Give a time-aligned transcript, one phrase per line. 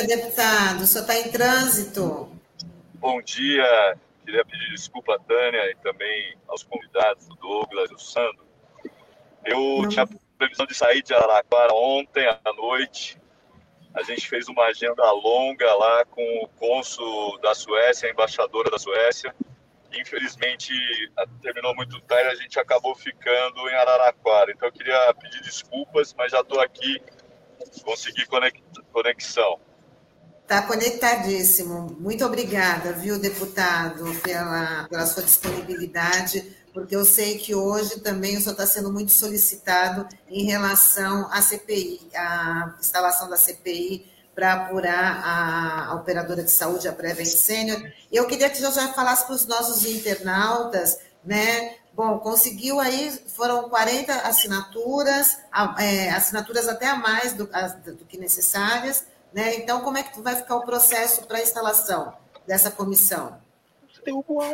[0.00, 0.82] Dia, deputado.
[0.82, 2.32] O senhor está em trânsito?
[2.94, 3.98] Bom dia.
[4.24, 8.46] Queria pedir desculpa à Tânia e também aos convidados, o Douglas e o Sandro.
[9.44, 9.88] Eu Não.
[9.90, 10.08] tinha
[10.38, 13.20] previsão de sair de Araraquara ontem à noite.
[13.92, 18.78] A gente fez uma agenda longa lá com o cônsul da Suécia, a embaixadora da
[18.78, 19.34] Suécia.
[19.92, 20.72] Infelizmente,
[21.42, 24.50] terminou muito tarde, a gente acabou ficando em Araraquara.
[24.52, 27.02] Então, eu queria pedir desculpas, mas já estou aqui,
[27.84, 28.24] consegui
[28.92, 29.60] conexão.
[30.50, 31.96] Está conectadíssimo.
[32.00, 38.40] Muito obrigada, viu, deputado, pela, pela sua disponibilidade, porque eu sei que hoje também o
[38.40, 45.22] senhor está sendo muito solicitado em relação à CPI, à instalação da CPI para apurar
[45.24, 47.80] a, a, operadora de saúde, a Prevent Senior.
[48.10, 51.76] Eu queria que o senhor já falasse para os nossos internautas, né?
[51.94, 55.38] Bom, conseguiu aí, foram 40 assinaturas,
[55.78, 59.56] é, assinaturas até a mais do, do que necessárias, né?
[59.56, 62.12] Então, como é que vai ficar o processo para a instalação
[62.46, 63.40] dessa comissão?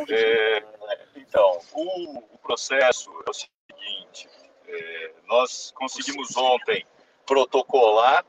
[0.09, 0.63] É,
[1.15, 4.29] então, o, o, processo é o seguinte:
[4.67, 6.85] é, nós conseguimos ontem
[7.25, 8.25] protocolar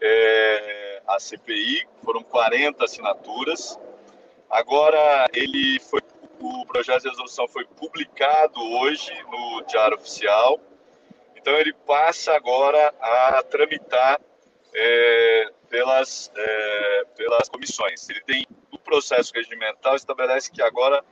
[0.00, 3.78] é, a CPI, foram 40 assinaturas.
[4.50, 6.00] Agora ele foi,
[6.40, 10.60] o projeto de resolução foi publicado hoje no Diário Oficial.
[11.36, 14.20] Então ele passa agora a tramitar
[14.78, 18.08] é, pelas, é, pelas comissões.
[18.10, 21.02] Ele tem o processo regimental estabelece que agora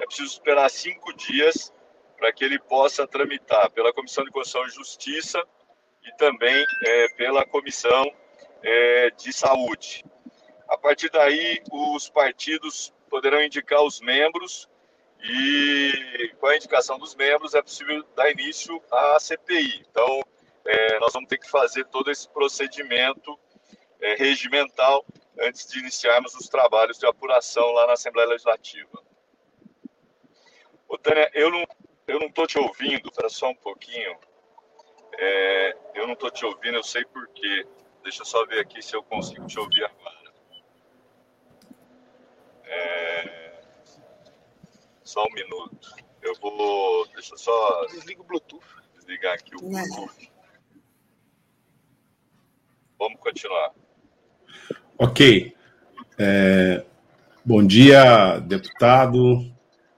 [0.00, 1.72] é preciso esperar cinco dias
[2.18, 5.42] para que ele possa tramitar pela Comissão de Constituição e Justiça
[6.04, 8.10] e também é, pela Comissão
[8.62, 10.04] é, de Saúde.
[10.68, 14.68] A partir daí, os partidos poderão indicar os membros
[15.22, 19.84] e com a indicação dos membros é possível dar início à CPI.
[19.90, 20.22] Então,
[20.66, 23.38] é, nós vamos ter que fazer todo esse procedimento
[24.00, 25.04] é, regimental
[25.38, 29.02] antes de iniciarmos os trabalhos de apuração lá na Assembleia Legislativa.
[30.88, 31.66] Ô, Tânia, eu não
[32.06, 34.16] eu não estou te ouvindo, espera só um pouquinho.
[35.18, 37.66] É, eu não estou te ouvindo, eu sei por quê.
[38.02, 40.32] Deixa eu só ver aqui se eu consigo te ouvir agora.
[42.64, 43.60] É,
[45.02, 45.96] só um minuto.
[46.22, 47.06] Eu vou.
[47.08, 47.86] Deixa eu só.
[47.86, 48.64] Desliga o Bluetooth.
[48.94, 50.35] Desligar aqui o Bluetooth.
[52.98, 53.72] Vamos continuar.
[54.98, 55.54] Ok.
[56.18, 56.84] É,
[57.44, 59.44] bom dia, deputado.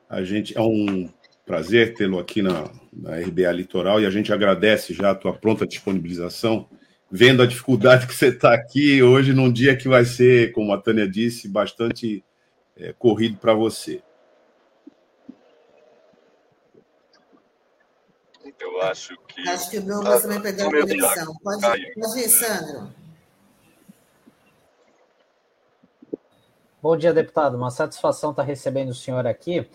[0.09, 1.09] A gente é um
[1.47, 5.67] prazer tê-lo aqui na, na RBA Litoral e a gente agradece já a tua pronta
[5.67, 6.69] disponibilização,
[7.11, 10.79] vendo a dificuldade que você está aqui hoje num dia que vai ser, como a
[10.79, 12.25] Tânia disse, bastante
[12.77, 14.03] é, corrido para você.
[18.59, 19.49] Eu acho que.
[19.49, 21.35] Acho que o Douglas também perdeu a conexão.
[21.43, 21.61] Pode,
[21.95, 22.93] pode ir, Sandro.
[26.83, 27.57] Bom dia, deputado.
[27.57, 29.69] Uma satisfação estar recebendo o senhor aqui.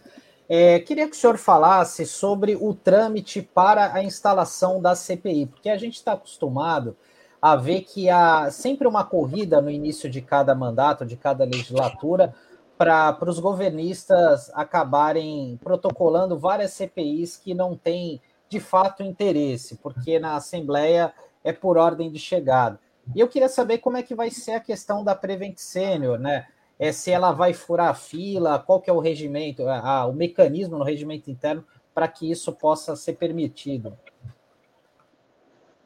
[0.49, 5.69] É, queria que o senhor falasse sobre o trâmite para a instalação da CPI, porque
[5.69, 6.95] a gente está acostumado
[7.41, 12.33] a ver que há sempre uma corrida no início de cada mandato, de cada legislatura,
[12.77, 18.21] para os governistas acabarem protocolando várias CPIs que não têm
[18.53, 22.79] de fato interesse, porque na Assembleia é por ordem de chegada.
[23.15, 26.47] E eu queria saber como é que vai ser a questão da Prevent Senior, né?
[26.79, 30.77] é, se ela vai furar a fila, qual que é o regimento, a, o mecanismo
[30.77, 33.97] no regimento interno para que isso possa ser permitido.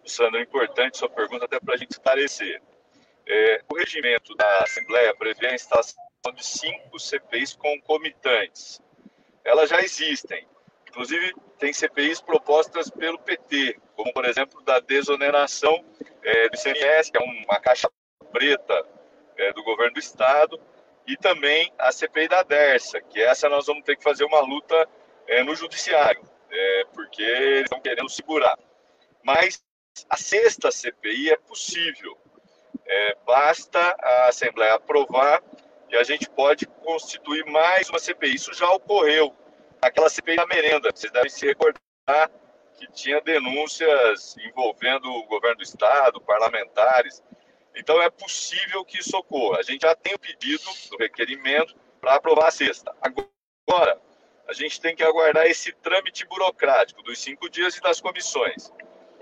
[0.06, 2.62] Sandra, é importante sua pergunta até para a gente esclarecer.
[3.28, 6.02] É, o regimento da Assembleia prevê a instalação
[6.34, 8.82] de cinco CPIs concomitantes.
[9.44, 10.48] Elas já existem.
[10.98, 15.86] Inclusive, tem CPIs propostas pelo PT, como, por exemplo, da desoneração
[16.24, 17.88] é, do ICMS, que é uma caixa
[18.32, 18.84] preta
[19.38, 20.60] é, do governo do Estado,
[21.06, 24.90] e também a CPI da Dersa, que essa nós vamos ter que fazer uma luta
[25.28, 28.58] é, no judiciário, é, porque eles estão querendo segurar.
[29.24, 29.64] Mas
[30.10, 32.18] a sexta CPI é possível.
[32.88, 35.44] É, basta a Assembleia aprovar
[35.92, 38.34] e a gente pode constituir mais uma CPI.
[38.34, 39.36] Isso já ocorreu.
[39.82, 42.30] Aquela CPI da merenda, vocês devem se recordar
[42.78, 47.24] que tinha denúncias envolvendo o governo do Estado, parlamentares.
[47.76, 49.60] Então é possível que isso ocorra.
[49.60, 52.96] A gente já tem o pedido do requerimento para aprovar a sexta.
[53.02, 54.00] Agora,
[54.48, 58.72] a gente tem que aguardar esse trâmite burocrático dos cinco dias e das comissões.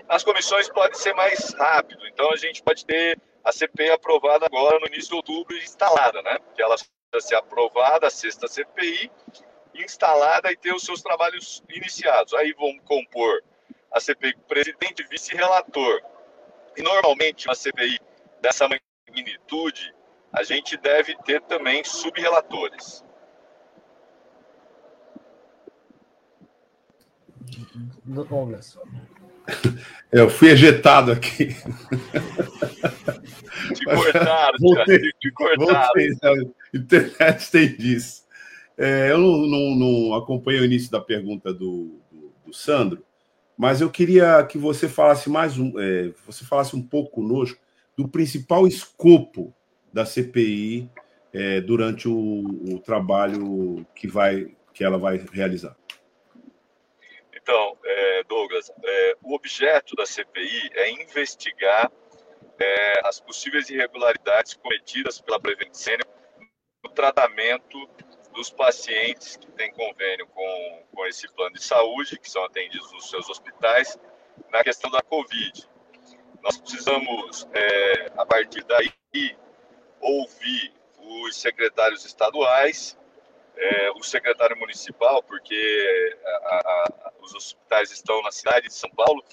[0.08, 4.78] As comissões pode ser mais rápido, então a gente pode ter a CPI aprovada agora
[4.78, 6.38] no início de outubro instalada, né?
[6.54, 6.76] Que ela
[7.18, 9.10] ser aprovada, a sexta CPI,
[9.82, 12.34] instalada e ter os seus trabalhos iniciados.
[12.34, 13.42] Aí vão compor
[13.92, 16.00] a CPI com presidente, vice-relator.
[16.76, 17.98] E normalmente uma CPI
[18.40, 19.94] dessa magnitude,
[20.32, 23.04] a gente deve ter também subrelatores.
[28.04, 28.78] Douglas.
[30.12, 31.54] Eu fui ejetado aqui.
[33.74, 35.72] Te cortaram, voltei, te cortaram.
[35.72, 38.25] Voltei, a internet tem disso.
[38.78, 43.02] É, eu não, não, não, acompanhei o início da pergunta do, do, do, Sandro,
[43.56, 47.58] mas eu queria que você falasse mais um, é, você falasse um pouco conosco
[47.96, 49.54] do principal escopo
[49.90, 50.90] da CPI
[51.32, 55.74] é, durante o, o, trabalho que vai que ela vai realizar.
[57.34, 61.90] Então, é, Douglas, é, o objeto da CPI é investigar
[62.58, 65.72] é, as possíveis irregularidades cometidas pela Prevent
[66.84, 67.88] no tratamento
[68.36, 73.08] dos pacientes que têm convênio com, com esse plano de saúde, que são atendidos nos
[73.08, 73.98] seus hospitais,
[74.50, 75.66] na questão da Covid.
[76.42, 78.92] Nós precisamos, é, a partir daí,
[80.00, 82.96] ouvir os secretários estaduais,
[83.56, 89.24] é, o secretário municipal, porque a, a, os hospitais estão na cidade de São Paulo,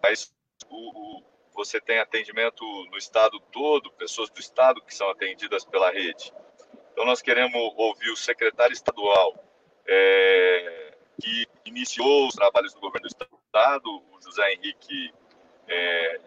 [0.00, 0.32] mas
[0.70, 1.22] o, o,
[1.52, 6.32] você tem atendimento no estado todo, pessoas do estado que são atendidas pela rede.
[6.92, 9.34] Então, nós queremos ouvir o secretário estadual
[9.86, 15.12] é, que iniciou os trabalhos do governo do estado, o José Henrique
[15.68, 16.20] é.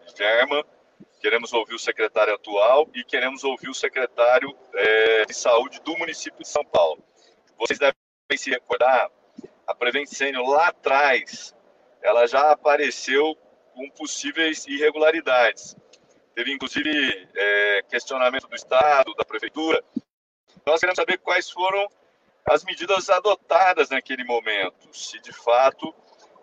[1.21, 6.41] Queremos ouvir o secretário atual e queremos ouvir o secretário é, de saúde do município
[6.41, 7.03] de São Paulo.
[7.57, 7.95] Vocês devem
[8.35, 9.09] se recordar,
[9.65, 11.55] a Prevent Senior lá atrás,
[12.01, 13.35] ela já apareceu
[13.73, 15.75] com possíveis irregularidades.
[16.35, 19.83] Teve, inclusive, é, questionamento do Estado, da Prefeitura,
[20.65, 21.87] nós queremos saber quais foram
[22.43, 25.93] as medidas adotadas naquele momento, se de fato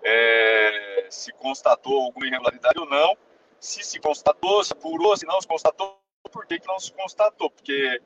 [0.02, 3.16] é, se constatou alguma irregularidade ou não,
[3.58, 7.50] se se constatou, se apurou, se não se constatou, por que, que não se constatou?
[7.50, 8.00] Porque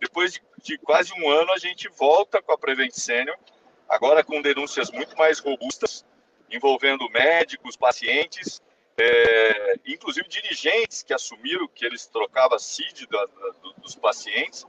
[0.00, 3.36] depois de, de, quase um ano a gente volta com a Prevent Senior,
[3.88, 6.04] agora com denúncias muito mais robustas,
[6.50, 8.60] envolvendo médicos, pacientes,
[8.98, 14.66] é, inclusive dirigentes que assumiram que eles trocavam CID da, da, dos pacientes,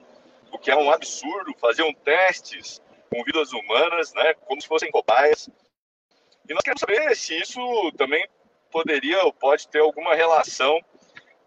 [0.54, 2.80] o que é um absurdo, faziam testes
[3.10, 5.50] com vidas humanas, né, como se fossem cobaias.
[6.48, 8.26] E nós queremos saber se isso também
[8.72, 10.80] poderia ou pode ter alguma relação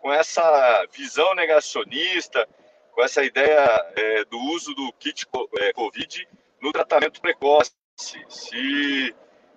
[0.00, 2.48] com essa visão negacionista,
[2.92, 5.26] com essa ideia é, do uso do kit
[5.58, 6.28] é, COVID
[6.60, 7.72] no tratamento precoce.
[8.28, 9.14] Se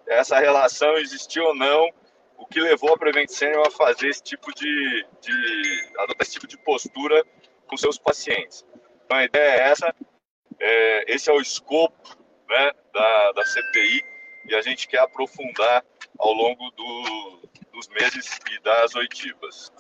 [0.08, 1.90] essa relação existiu ou não,
[2.38, 6.48] o que levou a Prevent Senior a fazer esse tipo de, de adotar esse tipo
[6.48, 7.24] de postura
[7.68, 8.66] com seus pacientes.
[9.10, 9.96] Então a ideia é essa,
[10.60, 12.16] é, esse é o escopo
[12.48, 14.04] né, da, da CPI
[14.48, 15.84] e a gente quer aprofundar
[16.20, 19.74] ao longo do, dos meses e das oitivas.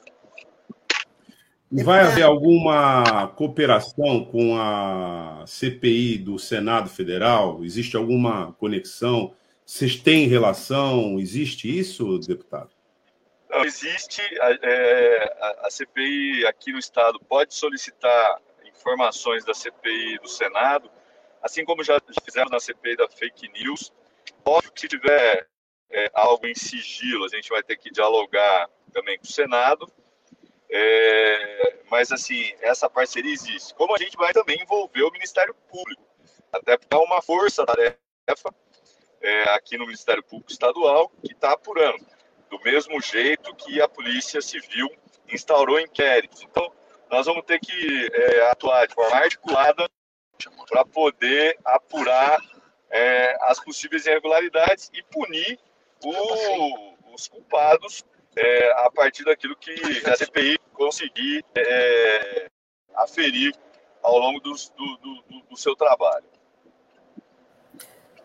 [1.72, 7.64] Vai haver alguma cooperação com a CPI do Senado Federal?
[7.64, 9.36] Existe alguma conexão?
[9.64, 11.20] Vocês têm relação?
[11.20, 12.72] Existe isso, deputado?
[13.48, 14.24] Não, existe.
[14.42, 18.42] É, a CPI aqui no Estado pode solicitar
[18.80, 20.90] informações da CPI do Senado,
[21.42, 23.92] assim como já, fizemos na CPI da fake news.
[24.45, 25.48] Óbvio que se tiver
[25.92, 29.92] é, algo em sigilo, a gente vai ter que dialogar também com o Senado.
[30.71, 33.74] É, mas, assim, essa parceria existe.
[33.74, 36.04] Como a gente vai também envolver o Ministério Público,
[36.52, 37.98] até porque há uma força-tarefa
[39.21, 42.06] é, aqui no Ministério Público Estadual que está apurando,
[42.50, 44.90] do mesmo jeito que a Polícia Civil
[45.28, 46.42] instaurou inquéritos.
[46.44, 46.71] Então,
[47.09, 49.89] nós vamos ter que é, atuar de forma articulada
[50.69, 52.39] para poder apurar
[52.89, 55.59] é, as possíveis irregularidades e punir
[56.04, 58.04] o, os culpados
[58.35, 59.73] é, a partir daquilo que
[60.07, 62.47] a CPI conseguir é,
[62.95, 63.54] aferir
[64.01, 66.25] ao longo do, do, do, do seu trabalho.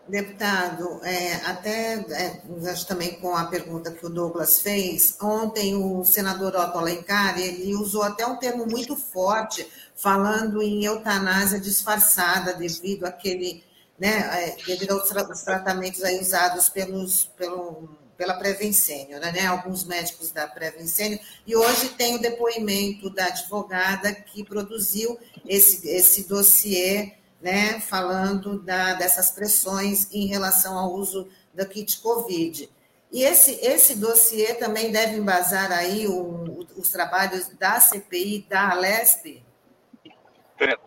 [0.07, 2.41] Deputado, é, até é,
[2.87, 8.03] também com a pergunta que o Douglas fez, ontem o senador Otto Alencar, ele usou
[8.03, 13.63] até um termo muito forte, falando em eutanásia disfarçada devido àquele,
[13.97, 20.45] né, é, devido aos tratamentos aí usados pelos, pelo, pela Prevencênio, né, alguns médicos da
[20.47, 28.59] Prevencênio, e hoje tem o depoimento da advogada que produziu esse, esse dossiê né, falando
[28.59, 32.69] da, dessas pressões em relação ao uso do kit COVID.
[33.11, 39.43] E esse, esse dossiê também deve embasar aí o, os trabalhos da CPI, da Alesp?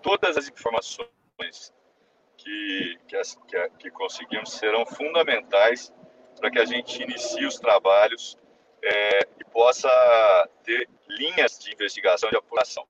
[0.03, 1.09] Todas as informações
[2.37, 5.93] que, que, que, que conseguimos serão fundamentais
[6.39, 8.37] para que a gente inicie os trabalhos
[8.83, 9.89] é, e possa
[10.63, 12.87] ter linhas de investigação de apuração.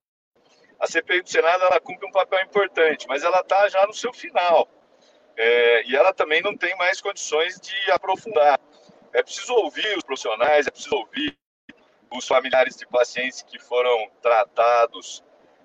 [0.78, 4.12] A CPI do Senado ela cumpre um papel importante, mas ela está já no seu
[4.12, 4.68] final.
[5.36, 8.60] É, e ela também não tem mais condições de aprofundar.
[9.12, 11.36] É preciso ouvir os profissionais, é preciso ouvir
[12.12, 15.22] os familiares de pacientes que foram tratados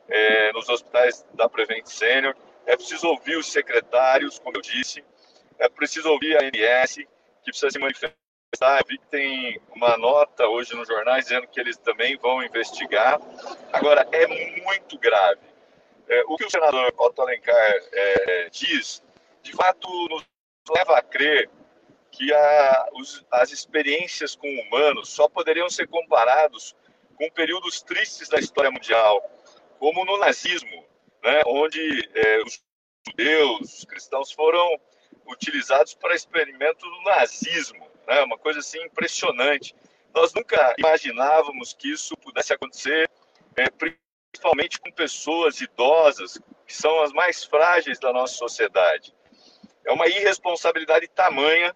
[0.10, 5.03] é, nos hospitais da Prevent Senior, é preciso ouvir os secretários, como eu disse,
[5.60, 7.05] é preciso ouvir a ANS, que
[7.46, 8.23] precisa se manifestar.
[8.62, 13.19] Eu vi que tem uma nota hoje nos jornais dizendo que eles também vão investigar.
[13.72, 14.27] Agora, é
[14.62, 15.41] muito grave.
[16.07, 19.03] É, o que o senador Otto Alencar é, diz,
[19.41, 20.24] de fato, nos
[20.69, 21.50] leva a crer
[22.12, 26.75] que a, os, as experiências com humanos só poderiam ser comparados
[27.15, 29.22] com períodos tristes da história mundial,
[29.79, 30.86] como no nazismo,
[31.24, 32.62] né, onde é, os
[33.07, 34.79] judeus, os cristãos foram
[35.27, 39.75] utilizados para experimento do nazismo, né, uma coisa assim impressionante.
[40.13, 43.10] Nós nunca imaginávamos que isso pudesse acontecer,
[43.55, 49.13] é, principalmente com pessoas idosas, que são as mais frágeis da nossa sociedade.
[49.86, 51.75] É uma irresponsabilidade tamanha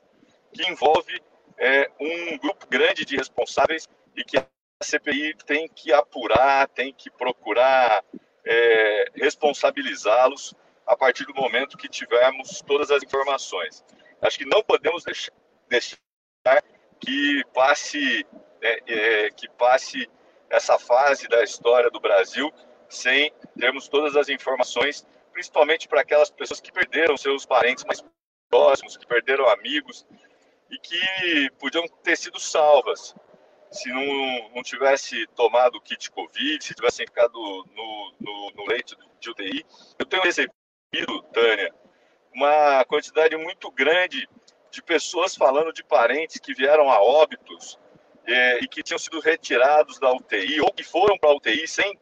[0.53, 1.21] que envolve
[1.57, 4.45] é, um grupo grande de responsáveis e que a
[4.81, 8.03] CPI tem que apurar, tem que procurar
[8.45, 10.53] é, responsabilizá-los
[10.85, 13.83] a partir do momento que tivermos todas as informações.
[14.21, 15.33] Acho que não podemos deixar,
[15.67, 15.97] deixar
[16.99, 18.25] que passe
[18.61, 20.09] é, é, que passe
[20.49, 22.51] essa fase da história do Brasil
[22.89, 28.03] sem termos todas as informações, principalmente para aquelas pessoas que perderam seus parentes mais
[28.49, 30.05] próximos, que perderam amigos
[30.69, 33.13] e que podiam ter sido salvas
[33.71, 38.97] se não, não tivesse tomado o kit Covid, se tivessem ficado no, no, no leito
[39.19, 39.65] de UTI.
[39.99, 41.73] Eu tenho recebido, Tânia,
[42.33, 44.27] uma quantidade muito grande
[44.71, 47.79] de pessoas falando de parentes que vieram a óbitos
[48.25, 51.97] é, e que tinham sido retirados da UTI ou que foram para a UTI sem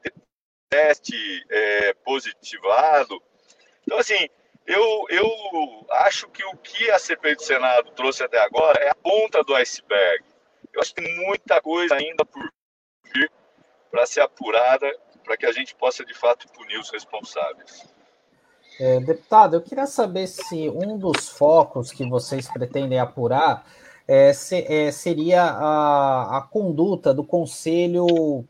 [0.70, 3.22] teste é, positivado.
[3.84, 4.28] Então, assim,
[4.66, 8.96] eu, eu acho que o que a CPI do Senado trouxe até agora é a
[8.96, 10.26] ponta do iceberg.
[10.74, 12.44] Eu acho que tem muita coisa ainda por
[13.14, 13.32] vir
[13.92, 14.92] para ser apurada,
[15.24, 17.95] para que a gente possa de fato punir os responsáveis.
[18.80, 23.66] É, deputado, eu queria saber se um dos focos que vocês pretendem apurar
[24.08, 28.46] é, se, é, seria a, a, conduta do Conselho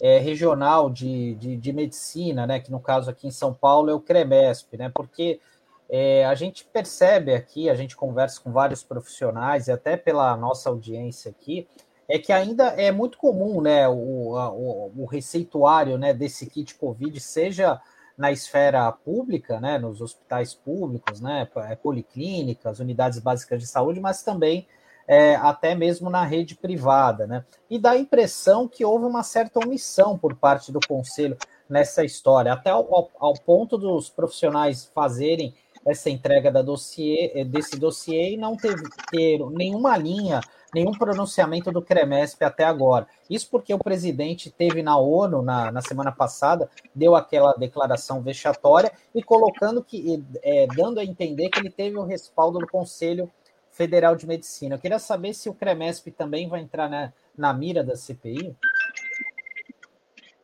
[0.00, 3.94] é, Regional de, de, de, Medicina, né, que no caso aqui em São Paulo é
[3.94, 5.40] o CREMESP, né, porque
[5.88, 10.68] é, a gente percebe aqui, a gente conversa com vários profissionais e até pela nossa
[10.68, 11.66] audiência aqui,
[12.08, 16.74] é que ainda é muito comum, né, o, a, o, o, receituário, né, desse kit
[16.74, 17.80] COVID seja
[18.20, 24.22] na esfera pública, né, nos hospitais públicos, né, é, policlínicas, unidades básicas de saúde, mas
[24.22, 24.68] também
[25.08, 29.58] é, até mesmo na rede privada, né, e dá a impressão que houve uma certa
[29.58, 31.34] omissão por parte do conselho
[31.66, 35.54] nessa história, até ao, ao ponto dos profissionais fazerem
[35.86, 40.40] essa entrega da dossiê, eh, desse dossiê e não teve ter nenhuma linha,
[40.74, 43.06] nenhum pronunciamento do CREMESP até agora.
[43.28, 48.92] Isso porque o presidente teve na ONU na, na semana passada, deu aquela declaração vexatória
[49.14, 53.30] e colocando que, é, dando a entender que ele teve o respaldo do Conselho
[53.70, 54.74] Federal de Medicina.
[54.74, 58.54] Eu queria saber se o CREMESP também vai entrar na, na mira da CPI.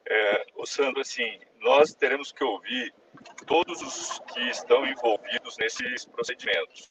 [0.08, 2.92] É, Sandro, assim, nós teremos que ouvir
[3.46, 6.90] todos os que estão envolvidos nesses procedimentos.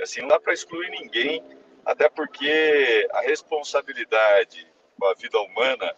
[0.00, 1.42] Assim, não dá para excluir ninguém,
[1.84, 4.66] até porque a responsabilidade
[4.98, 5.96] com a vida humana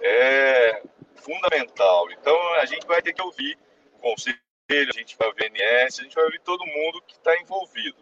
[0.00, 0.82] é
[1.16, 2.10] fundamental.
[2.12, 3.58] Então, a gente vai ter que ouvir
[3.94, 7.14] o conselho, a gente vai ouvir o NS, a gente vai ouvir todo mundo que
[7.14, 7.98] está envolvido.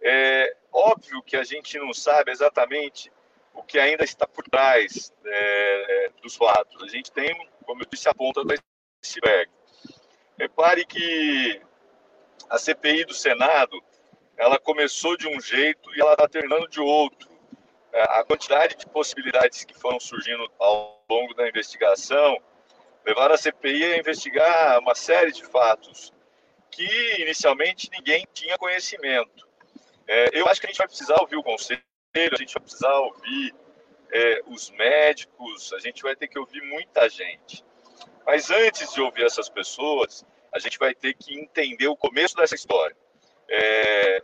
[0.00, 3.10] É óbvio que a gente não sabe exatamente
[3.54, 6.82] o que ainda está por trás é, dos fatos.
[6.82, 7.34] A gente tem,
[7.64, 8.54] como eu disse, a ponta do
[9.02, 9.50] iceberg.
[10.38, 11.60] Repare que
[12.50, 13.82] a CPI do Senado,
[14.36, 17.30] ela começou de um jeito e ela está terminando de outro.
[17.92, 22.38] É, a quantidade de possibilidades que foram surgindo ao longo da investigação
[23.04, 26.12] levaram a CPI a investigar uma série de fatos
[26.70, 29.48] que inicialmente ninguém tinha conhecimento.
[30.06, 31.82] É, eu acho que a gente vai precisar ouvir o conselho,
[32.14, 33.54] a gente vai precisar ouvir
[34.12, 37.64] é, os médicos, a gente vai ter que ouvir muita gente.
[38.26, 42.56] Mas antes de ouvir essas pessoas, a gente vai ter que entender o começo dessa
[42.56, 42.96] história.
[43.48, 44.20] É,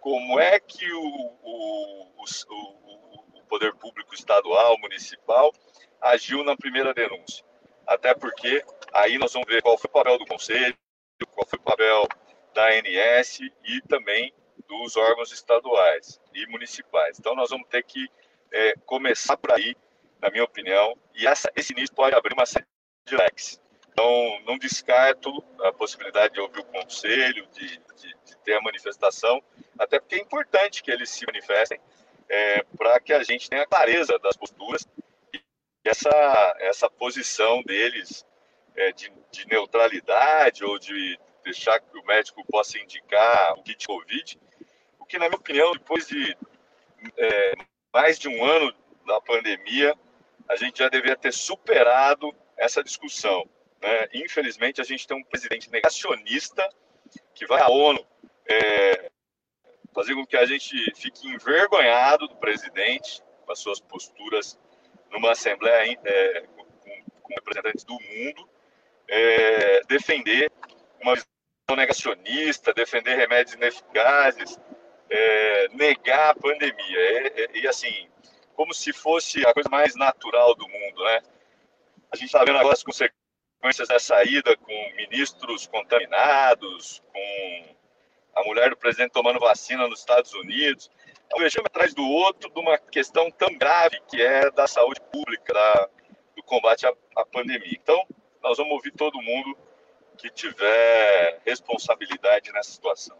[0.00, 1.00] como é que o,
[1.42, 5.52] o, o, o poder público estadual, municipal,
[6.00, 7.44] agiu na primeira denúncia.
[7.86, 10.74] Até porque aí nós vamos ver qual foi o papel do conselho,
[11.30, 12.08] qual foi o papel
[12.54, 14.32] da ANS e também
[14.66, 17.18] dos órgãos estaduais e municipais.
[17.18, 18.08] Então nós vamos ter que
[18.50, 19.76] é, começar por aí,
[20.20, 22.66] na minha opinião, e essa, esse início pode abrir uma série
[23.10, 23.60] leques.
[23.92, 25.30] Então, não descarto
[25.60, 29.42] a possibilidade de ouvir o conselho, de, de, de ter a manifestação,
[29.78, 31.78] até porque é importante que eles se manifestem
[32.28, 34.86] é, para que a gente tenha clareza das posturas
[35.34, 35.40] e
[35.84, 38.24] essa, essa posição deles
[38.74, 44.38] é, de, de, neutralidade ou de deixar que o médico possa indicar o kit Covid,
[44.98, 46.36] o que, na minha opinião, depois de
[47.18, 47.52] é,
[47.92, 48.74] mais de um ano
[49.06, 49.94] da pandemia,
[50.48, 52.32] a gente já deveria ter superado
[52.62, 53.48] essa discussão.
[53.80, 54.08] Né?
[54.14, 56.68] Infelizmente, a gente tem um presidente negacionista
[57.34, 58.04] que vai à ONU
[58.48, 59.10] é,
[59.92, 64.58] fazer com que a gente fique envergonhado do presidente com as suas posturas
[65.10, 66.64] numa assembleia é, com,
[67.22, 68.48] com, representantes do mundo,
[69.08, 70.50] é, defender
[71.02, 74.58] uma visão negacionista, defender remédios ineficazes,
[75.10, 76.98] é, negar a pandemia.
[76.98, 78.08] É, é, e assim,
[78.54, 81.20] como se fosse a coisa mais natural do mundo, né?
[82.12, 87.74] A gente está vendo agora as consequências dessa ida com ministros contaminados, com
[88.34, 90.90] a mulher do presidente tomando vacina nos Estados Unidos.
[91.30, 95.00] É um regime atrás do outro de uma questão tão grave que é da saúde
[95.10, 95.88] pública, da,
[96.36, 97.78] do combate à, à pandemia.
[97.82, 98.04] Então,
[98.42, 99.56] nós vamos ouvir todo mundo
[100.18, 103.16] que tiver responsabilidade nessa situação.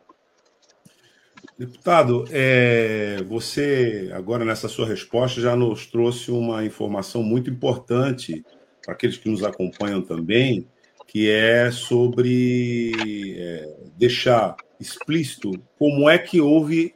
[1.59, 8.45] Deputado, é, você agora nessa sua resposta já nos trouxe uma informação muito importante
[8.87, 10.67] aqueles que nos acompanham também,
[11.07, 12.93] que é sobre
[13.37, 16.95] é, deixar explícito como é que houve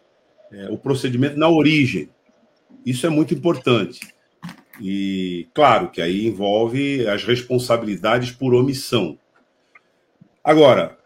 [0.53, 2.09] é, o procedimento na origem.
[2.85, 4.01] Isso é muito importante.
[4.81, 9.19] E, claro, que aí envolve as responsabilidades por omissão.
[10.43, 10.99] Agora,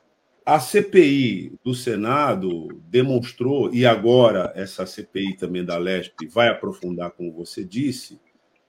[0.44, 7.32] a CPI do Senado demonstrou, e agora essa CPI também da LESP vai aprofundar, como
[7.32, 8.20] você disse,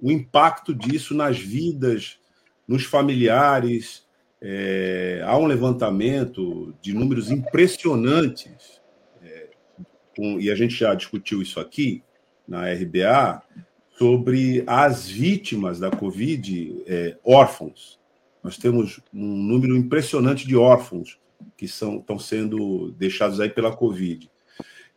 [0.02, 2.18] o impacto disso nas vidas,
[2.68, 4.06] nos familiares,
[4.42, 8.82] é, há um levantamento de números impressionantes,
[9.22, 9.50] é,
[10.16, 12.04] com, e a gente já discutiu isso aqui
[12.48, 13.44] na RBA,
[13.98, 18.00] sobre as vítimas da Covid é, órfãos.
[18.44, 21.20] Nós temos um número impressionante de órfãos
[21.56, 24.28] que são, estão sendo deixados aí pela Covid.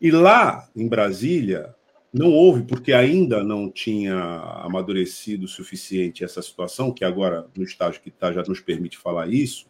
[0.00, 1.74] E lá em Brasília,
[2.14, 4.14] não houve, porque ainda não tinha
[4.62, 9.28] amadurecido o suficiente essa situação, que agora, no estágio que está, já nos permite falar
[9.28, 9.66] isso,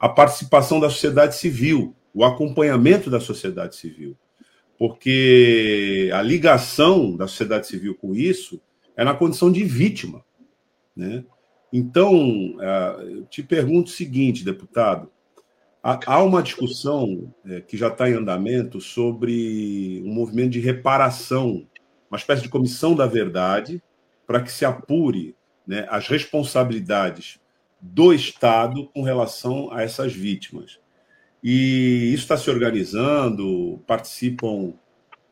[0.00, 4.16] a participação da sociedade civil, o acompanhamento da sociedade civil.
[4.78, 8.58] Porque a ligação da sociedade civil com isso
[8.96, 10.24] é na condição de vítima.
[10.96, 11.22] Né?
[11.70, 15.10] Então, é, eu te pergunto o seguinte, deputado:
[15.82, 21.66] há uma discussão é, que já está em andamento sobre um movimento de reparação
[22.12, 23.82] uma espécie de comissão da verdade
[24.26, 25.34] para que se apure
[25.66, 27.40] né, as responsabilidades
[27.80, 30.78] do Estado com relação a essas vítimas.
[31.42, 34.74] E isso está se organizando, participam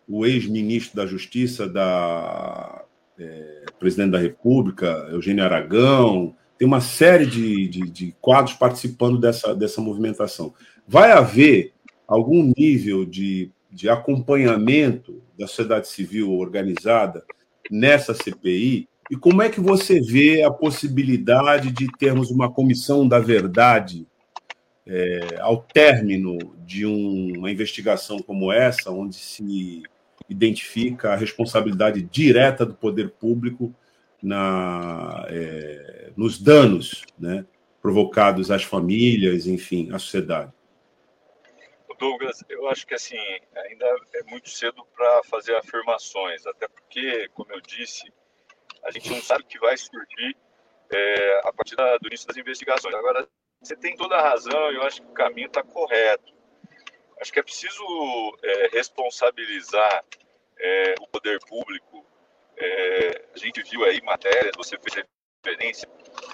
[0.09, 2.83] o ex-ministro da Justiça da
[3.19, 9.55] é, presidente da República, Eugênio Aragão, tem uma série de, de, de, quadros participando dessa,
[9.55, 10.55] dessa movimentação.
[10.89, 11.75] Vai haver
[12.09, 17.25] algum nível de de acompanhamento da sociedade civil organizada
[17.71, 18.89] nessa CPI?
[19.11, 24.07] E como é que você vê a possibilidade de termos uma comissão da verdade
[24.87, 29.83] é, ao término de um, uma investigação como essa, onde se
[30.29, 33.75] identifica a responsabilidade direta do poder público
[34.23, 37.45] na, é, nos danos né,
[37.83, 40.53] provocados às famílias, enfim, à sociedade?
[42.01, 43.19] Douglas, eu acho que assim
[43.55, 48.11] ainda é muito cedo para fazer afirmações, até porque, como eu disse,
[48.83, 50.35] a gente não sabe o que vai surgir
[50.91, 52.95] é, a partir da, do início das investigações.
[52.95, 53.29] Agora,
[53.63, 56.33] você tem toda a razão, eu acho que o caminho está correto.
[57.21, 57.85] Acho que é preciso
[58.43, 60.03] é, responsabilizar
[60.59, 62.07] é, o poder público.
[62.57, 65.07] É, a gente viu aí matérias, você fez
[65.45, 65.87] referência,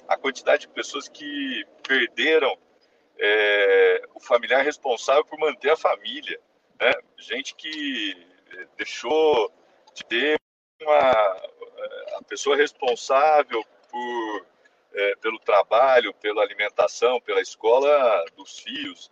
[0.07, 2.57] a quantidade de pessoas que perderam
[3.19, 6.41] é, o familiar responsável por manter a família,
[6.81, 6.93] né?
[7.19, 9.53] Gente que é, deixou
[9.95, 10.41] de ter
[10.83, 11.11] uma
[12.19, 14.47] a pessoa responsável por
[14.97, 19.11] é, pelo trabalho, pela alimentação, pela escola dos filhos,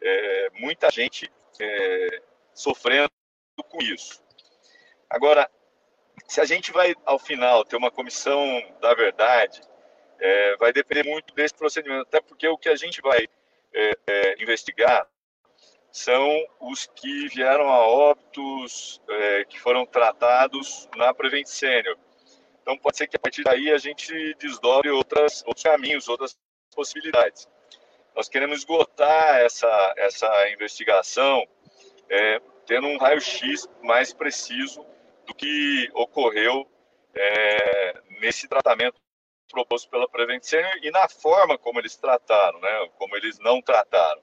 [0.00, 1.30] é, muita gente
[1.60, 2.22] é,
[2.54, 3.10] sofrendo
[3.68, 4.22] com isso.
[5.10, 5.50] Agora,
[6.28, 8.40] se a gente vai ao final ter uma comissão
[8.80, 9.60] da verdade,
[10.20, 13.26] é, vai depender muito desse procedimento, até porque o que a gente vai
[13.72, 15.08] é, é, investigar
[15.90, 16.28] são
[16.60, 21.96] os que vieram a óbitos é, que foram tratados na Prevent Senior.
[22.60, 26.36] Então, pode ser que a partir daí a gente desdobre outras, outros caminhos, outras
[26.74, 27.48] possibilidades.
[28.14, 31.46] Nós queremos esgotar essa, essa investigação
[32.10, 34.84] é, tendo um raio-x mais preciso
[35.26, 36.68] do que ocorreu
[37.14, 39.00] é, nesse tratamento
[39.46, 44.22] proposto pela Prevent Senior e na forma como eles trataram, né, como eles não trataram.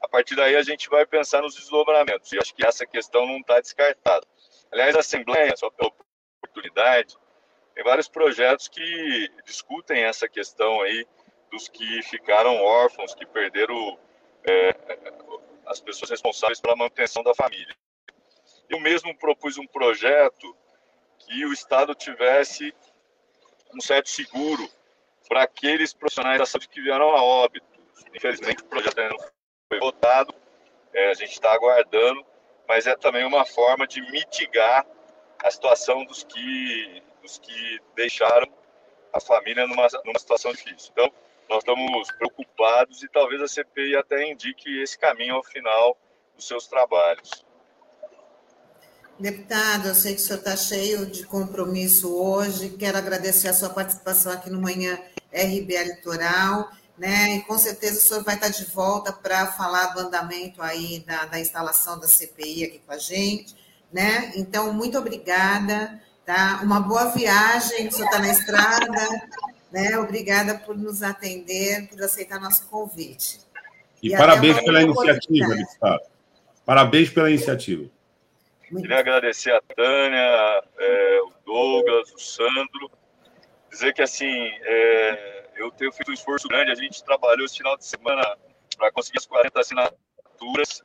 [0.00, 3.38] A partir daí a gente vai pensar nos desdobramentos, e acho que essa questão não
[3.38, 4.26] está descartada.
[4.72, 5.92] Aliás, a Assembleia, só pela
[6.42, 7.16] oportunidade,
[7.74, 11.06] tem vários projetos que discutem essa questão aí
[11.50, 13.98] dos que ficaram órfãos, que perderam
[14.44, 14.74] é,
[15.66, 17.74] as pessoas responsáveis pela manutenção da família.
[18.68, 20.56] Eu mesmo propus um projeto
[21.18, 22.74] que o Estado tivesse
[23.74, 24.68] um certo seguro
[25.28, 27.66] para aqueles profissionais da saúde que vieram a óbito.
[28.14, 29.24] Infelizmente, o projeto ainda não
[29.68, 30.34] foi votado,
[30.92, 32.24] é, a gente está aguardando,
[32.68, 34.84] mas é também uma forma de mitigar
[35.42, 38.46] a situação dos que, dos que deixaram
[39.12, 40.90] a família numa, numa situação difícil.
[40.92, 41.12] Então,
[41.48, 45.96] nós estamos preocupados e talvez a CPI até indique esse caminho ao final
[46.34, 47.44] dos seus trabalhos.
[49.20, 52.70] Deputado, eu sei que o senhor está cheio de compromisso hoje.
[52.70, 54.98] Quero agradecer a sua participação aqui no Manhã
[55.30, 57.36] RBA Litoral, né?
[57.36, 61.26] E com certeza o senhor vai estar de volta para falar do andamento aí da,
[61.26, 63.54] da instalação da CPI aqui com a gente,
[63.92, 64.32] né?
[64.36, 66.60] Então, muito obrigada, tá?
[66.62, 69.28] Uma boa viagem, o senhor está na estrada,
[69.70, 69.98] né?
[69.98, 73.38] Obrigada por nos atender, por aceitar nosso convite.
[74.02, 76.00] E, e parabéns pela iniciativa, deputado.
[76.64, 77.99] Parabéns pela iniciativa.
[78.70, 82.90] Queria agradecer a Tânia, é, o Douglas, o Sandro.
[83.68, 84.30] Dizer que, assim,
[84.62, 86.70] é, eu tenho feito um esforço grande.
[86.70, 88.22] A gente trabalhou esse final de semana
[88.76, 90.84] para conseguir as 40 assinaturas.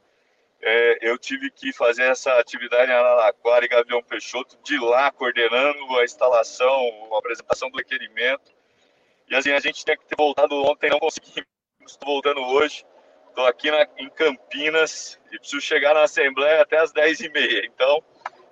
[0.62, 6.00] É, eu tive que fazer essa atividade em Araraquara e Gavião Peixoto, de lá coordenando
[6.00, 8.52] a instalação, a apresentação do requerimento.
[9.30, 11.46] E assim, a gente tinha que ter voltado ontem, não conseguimos,
[11.86, 12.84] estou voltando hoje.
[13.36, 17.66] Estou aqui na, em Campinas e preciso chegar na Assembleia até as 10h30.
[17.66, 18.02] Então,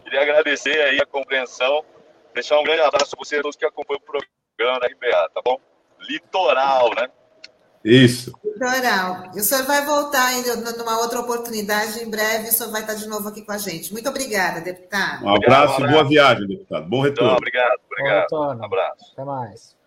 [0.04, 1.86] queria agradecer aí a compreensão,
[2.34, 4.22] deixar um grande abraço para vocês todos que acompanham o
[4.58, 5.58] programa da RBA, tá bom?
[6.02, 7.08] Litoral, né?
[7.86, 8.34] Isso.
[8.44, 9.32] Litoral.
[9.34, 12.96] E o senhor vai voltar ainda numa outra oportunidade, em breve, o senhor vai estar
[12.96, 13.94] de novo aqui com a gente.
[13.94, 15.24] Muito obrigada, deputado.
[15.24, 16.90] Um abraço e boa viagem, deputado.
[16.90, 17.30] Bom retorno.
[17.32, 18.60] Então, obrigado, obrigado.
[18.60, 19.14] Um abraço.
[19.14, 19.83] Até mais.